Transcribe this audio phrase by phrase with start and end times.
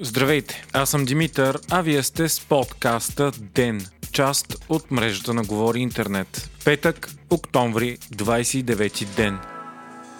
[0.00, 5.80] Здравейте, аз съм Димитър, а вие сте с подкаста ДЕН, част от мрежата на Говори
[5.80, 6.50] Интернет.
[6.64, 9.38] Петък, октомври, 29 ден.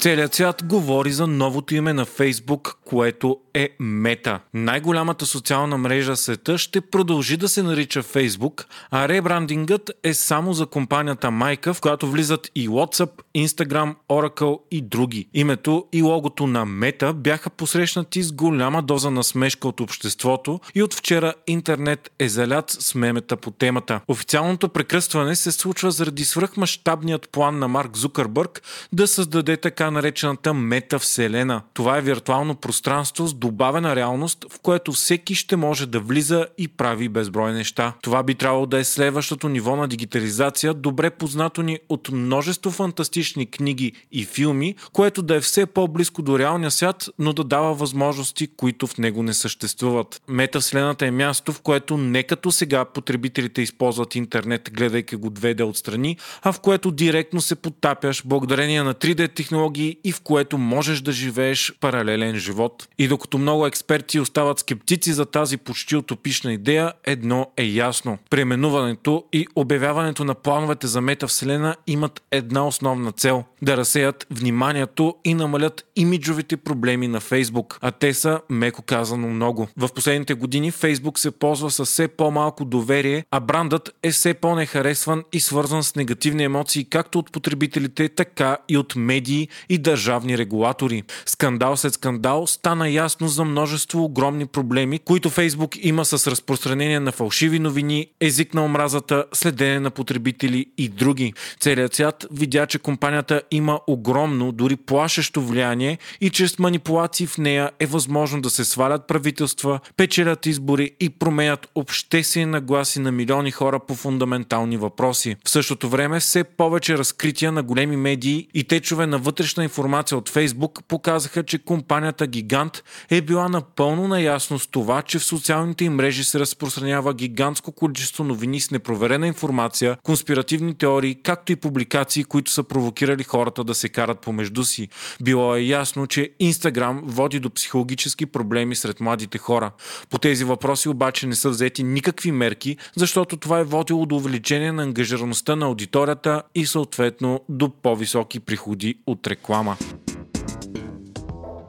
[0.00, 4.40] Целият свят говори за новото име на Фейсбук, което е Мета.
[4.54, 10.52] Най-голямата социална мрежа в света ще продължи да се нарича Фейсбук, а ребрандингът е само
[10.52, 15.28] за компанията майка, в която влизат и WhatsApp, Instagram, Oracle и други.
[15.34, 20.82] Името и логото на Мета бяха посрещнати с голяма доза на смешка от обществото и
[20.82, 24.00] от вчера интернет е залят с мемета по темата.
[24.08, 31.62] Официалното прекръстване се случва заради свръхмащабният план на Марк Зукърбърг да създаде така наречената метавселена.
[31.74, 36.68] Това е виртуално пространство с добавена реалност, в което всеки ще може да влиза и
[36.68, 37.92] прави безброй неща.
[38.02, 43.46] Това би трябвало да е следващото ниво на дигитализация, добре познато ни от множество фантастични
[43.46, 48.46] книги и филми, което да е все по-близко до реалния свят, но да дава възможности,
[48.56, 50.22] които в него не съществуват.
[50.28, 56.16] Метавселената е място, в което не като сега потребителите използват интернет, гледайки го 2D отстрани,
[56.42, 59.34] а в което директно се потапяш благодарение на 3D
[59.74, 62.88] технологии и в което можеш да живееш паралелен живот.
[62.98, 68.18] И докато много експерти остават скептици за тази почти утопична идея, едно е ясно.
[68.30, 75.34] Преименуването и обявяването на плановете за метавселена имат една основна цел– да разсеят вниманието и
[75.34, 79.68] намалят имиджовите проблеми на Фейсбук, а те са, меко казано, много.
[79.76, 85.24] В последните години Фейсбук се ползва с все по-малко доверие, а брандът е все по-нехаресван
[85.32, 91.02] и свързан с негативни емоции както от потребителите, така и от медии и държавни регулатори.
[91.26, 97.12] Скандал след скандал стана ясно за множество огромни проблеми, които Фейсбук има с разпространение на
[97.12, 101.32] фалшиви новини, език на омразата, следене на потребители и други.
[101.60, 107.70] Целият свят видя, че компанията има огромно, дори плашещо влияние и чрез манипулации в нея
[107.80, 113.80] е възможно да се свалят правителства, печелят избори и променят обществени нагласи на милиони хора
[113.80, 115.36] по фундаментални въпроси.
[115.44, 119.18] В същото време все повече разкрития на големи медии и течове на
[119.54, 125.18] вътрешна информация от Фейсбук показаха, че компанията Гигант е била напълно наясно с това, че
[125.18, 131.52] в социалните им мрежи се разпространява гигантско количество новини с непроверена информация, конспиративни теории, както
[131.52, 134.88] и публикации, които са провокирали хората да се карат помежду си.
[135.22, 139.70] Било е ясно, че Инстаграм води до психологически проблеми сред младите хора.
[140.10, 144.72] По тези въпроси обаче не са взети никакви мерки, защото това е водило до увеличение
[144.72, 149.43] на ангажираността на аудиторията и съответно до по-високи приходи от реклама.
[149.46, 149.76] 瓜吗？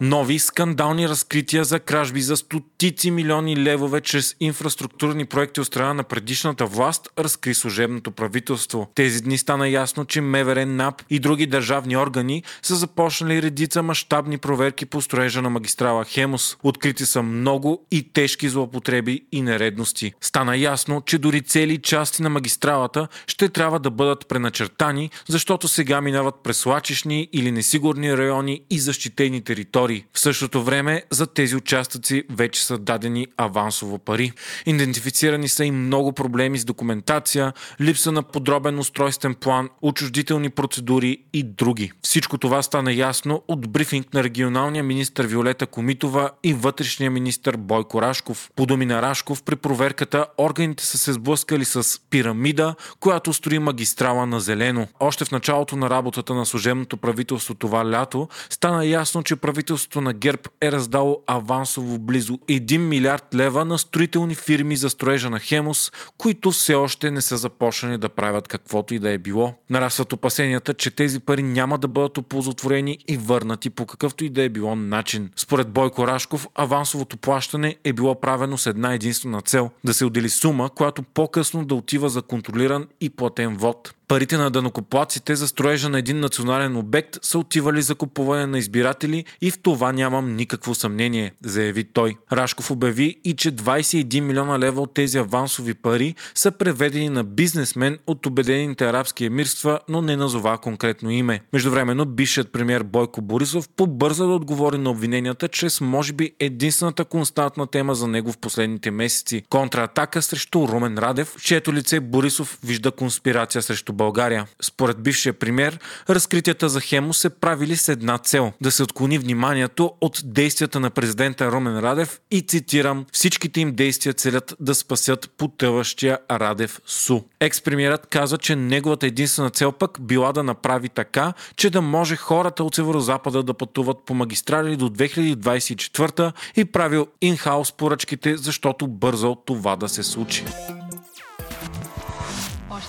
[0.05, 6.03] Нови скандални разкрития за кражби за стотици милиони левове чрез инфраструктурни проекти от страна на
[6.03, 8.91] предишната власт разкри служебното правителство.
[8.95, 14.37] Тези дни стана ясно, че МВР, НАП и други държавни органи са започнали редица мащабни
[14.37, 16.57] проверки по строежа на магистрала Хемус.
[16.63, 20.13] Открити са много и тежки злоупотреби и нередности.
[20.21, 26.01] Стана ясно, че дори цели части на магистралата ще трябва да бъдат преначертани, защото сега
[26.01, 30.05] минават през лачешни или несигурни райони и защитени територии територии.
[30.13, 34.31] В същото време за тези участъци вече са дадени авансово пари.
[34.65, 41.43] Идентифицирани са и много проблеми с документация, липса на подробен устройствен план, учуждителни процедури и
[41.43, 41.91] други.
[42.01, 48.01] Всичко това стана ясно от брифинг на регионалния министр Виолета Комитова и вътрешния министр Бойко
[48.01, 48.49] Рашков.
[48.55, 54.25] По думи на Рашков, при проверката органите са се сблъскали с пирамида, която строи магистрала
[54.25, 54.87] на зелено.
[54.99, 60.01] Още в началото на работата на служебното правителство това лято стана ясно, че правителството правителството
[60.01, 65.39] на ГЕРБ е раздало авансово близо 1 милиард лева на строителни фирми за строежа на
[65.39, 69.53] Хемос, които все още не са започнали да правят каквото и да е било.
[69.69, 74.43] Нарастват опасенията, че тези пари няма да бъдат оползотворени и върнати по какъвто и да
[74.43, 75.29] е било начин.
[75.35, 80.29] Според Бойко Рашков, авансовото плащане е било правено с една единствена цел– да се отдели
[80.29, 83.93] сума, която по-късно да отива за контролиран и платен вод.
[84.07, 89.25] Парите на данокоплаците за строежа на един национален обект са отивали за купуване на избиратели
[89.41, 92.15] и в това нямам никакво съмнение, заяви той.
[92.31, 97.97] Рашков обяви и че 21 милиона лева от тези авансови пари са преведени на бизнесмен
[98.07, 101.41] от Обединените арабски емирства, но не назова конкретно име.
[101.53, 107.67] Междувременно бившият премьер Бойко Борисов побърза да отговори на обвиненията чрез може би единствената константна
[107.67, 113.61] тема за него в последните месеци– контратака срещу Румен Радев, чието лице Борисов вижда конспирация
[113.61, 114.47] срещу България.
[114.61, 115.79] Според бившия премьер,
[116.09, 120.79] разкритията за Хемо се правили с една цел– да се отклони внимание посланието от действията
[120.79, 127.21] на президента Румен Радев и цитирам всичките им действия целят да спасят потъващия Радев Су.
[127.39, 132.63] Експремиерът каза, че неговата единствена цел пък била да направи така, че да може хората
[132.63, 139.75] от северо-запада да пътуват по магистрали до 2024 и правил инхаус поръчките, защото бързал това
[139.75, 140.45] да се случи.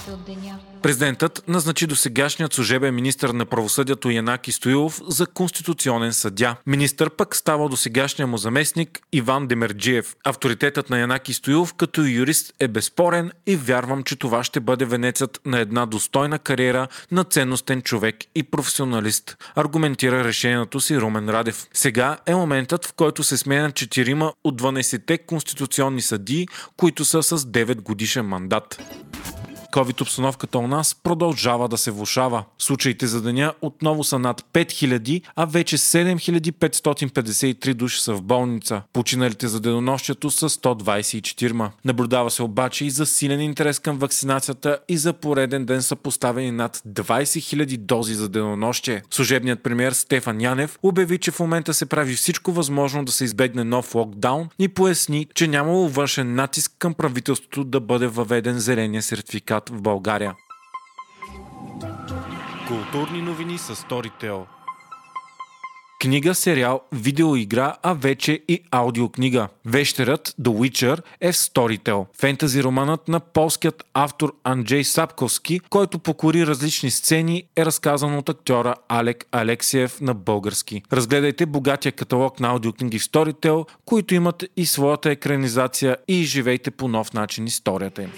[0.06, 0.58] Още от деня.
[0.82, 6.56] Президентът назначи до сегашният служебен министр на правосъдието Янаки Стоилов за конституционен съдя.
[6.66, 10.16] Министър пък става до сегашния му заместник Иван Демерджиев.
[10.24, 15.40] Авторитетът на Янаки Стоилов като юрист е безспорен и вярвам, че това ще бъде венецът
[15.44, 19.36] на една достойна кариера на ценностен човек и професионалист.
[19.54, 21.66] Аргументира решението си Румен Радев.
[21.72, 27.38] Сега е моментът, в който се сменят четирима от 12-те конституционни съдии, които са с
[27.38, 28.78] 9 годишен мандат.
[29.76, 32.44] COVID обстановката у нас продължава да се влушава.
[32.58, 38.82] Случаите за деня отново са над 5000, а вече 7553 души са в болница.
[38.92, 41.70] Починалите за денонощието са 124.
[41.84, 46.76] Наблюдава се обаче и засилен интерес към вакцинацията и за пореден ден са поставени над
[46.88, 49.02] 20 000 дози за денонощие.
[49.10, 53.64] Служебният премьер Стефан Янев обяви, че в момента се прави всичко възможно да се избегне
[53.64, 59.65] нов локдаун и поясни, че нямало външен натиск към правителството да бъде въведен зеления сертификат
[59.70, 60.34] в България.
[62.68, 64.46] Културни новини с Storytel.
[66.00, 69.48] Книга, сериал, видеоигра, а вече и аудиокнига.
[69.64, 72.06] Вещерът The Witcher е в Storytel.
[72.20, 78.74] Фентази романът на полският автор Анджей Сапковски, който покори различни сцени, е разказан от актьора
[78.88, 80.82] Алек Алексиев на български.
[80.92, 86.88] Разгледайте богатия каталог на аудиокниги в Storytel, които имат и своята екранизация и живейте по
[86.88, 88.12] нов начин историята им.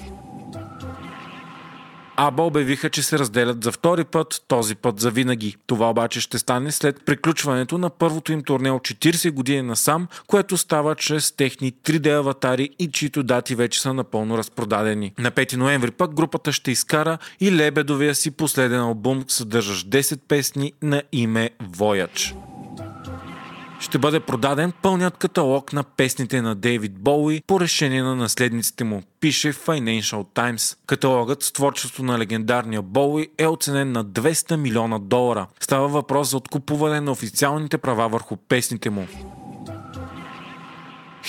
[2.20, 5.56] Аба обявиха, че се разделят за втори път, този път за винаги.
[5.67, 10.56] Това обаче ще стане след приключването на първото им турне от 40 години насам, което
[10.56, 15.12] става чрез техни 3D аватари и чието дати вече са напълно разпродадени.
[15.19, 20.73] На 5 ноември пък групата ще изкара и Лебедовия си последен албум, съдържащ 10 песни
[20.82, 22.48] на име Voyage
[23.80, 29.02] ще бъде продаден пълният каталог на песните на Дейвид Боуи по решение на наследниците му,
[29.20, 30.78] пише Financial Times.
[30.86, 35.46] Каталогът с творчество на легендарния Боуи е оценен на 200 милиона долара.
[35.60, 39.06] Става въпрос за откупуване на официалните права върху песните му.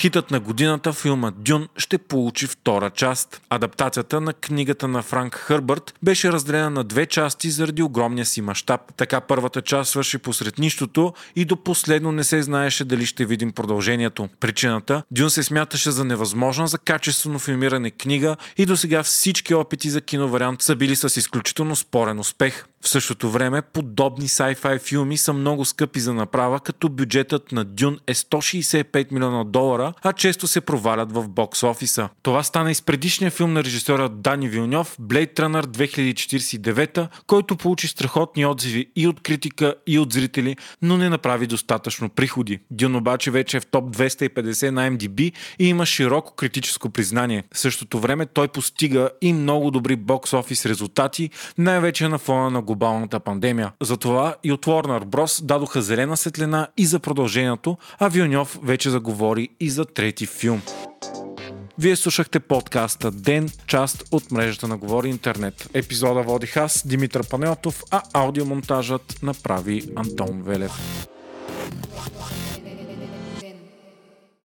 [0.00, 3.42] Хитът на годината филма Дюн ще получи втора част.
[3.50, 8.80] Адаптацията на книгата на Франк Хърбърт беше разделена на две части заради огромния си мащаб.
[8.96, 13.52] Така първата част свърши посред нищото и до последно не се знаеше дали ще видим
[13.52, 14.28] продължението.
[14.40, 19.90] Причината Дюн се смяташе за невъзможна за качествено филмиране книга и до сега всички опити
[19.90, 22.64] за киновариант са били с изключително спорен успех.
[22.82, 27.98] В същото време, подобни sci-fi филми са много скъпи за направа, като бюджетът на Дюн
[28.06, 32.08] е 165 милиона долара, а често се провалят в бокс офиса.
[32.22, 37.88] Това стана и с предишния филм на режисьора Дани Вилньов, Blade Runner 2049, който получи
[37.88, 42.58] страхотни отзиви и от критика, и от зрители, но не направи достатъчно приходи.
[42.70, 47.44] Дюн обаче вече е в топ 250 на MDB и има широко критическо признание.
[47.54, 52.62] В същото време той постига и много добри бокс офис резултати, най-вече на фона на
[52.70, 53.72] глобалната пандемия.
[53.80, 55.44] Затова и от Warner Bros.
[55.44, 60.62] дадоха зелена светлина и за продължението, а Вилньов вече заговори и за трети филм.
[61.78, 65.68] Вие слушахте подкаста Ден, част от мрежата на Говори Интернет.
[65.74, 70.72] Епизода водих аз, Димитър Панелтов, а аудиомонтажът направи Антон Велев.